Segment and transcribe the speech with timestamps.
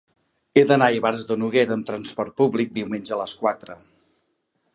[0.55, 3.79] He d'anar a Ivars de Noguera amb trasport públic diumenge a les quatre.